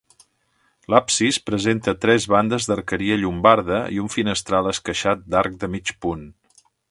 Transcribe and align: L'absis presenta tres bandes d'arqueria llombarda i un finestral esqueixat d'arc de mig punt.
L'absis 0.93 1.37
presenta 1.49 1.93
tres 2.05 2.25
bandes 2.35 2.69
d'arqueria 2.71 3.19
llombarda 3.25 3.81
i 3.97 4.01
un 4.07 4.11
finestral 4.15 4.71
esqueixat 4.73 5.25
d'arc 5.35 5.63
de 5.65 5.71
mig 5.77 5.93
punt. 6.07 6.27